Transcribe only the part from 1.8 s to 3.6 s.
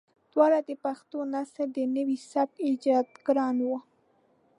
نوي سبک ايجادګران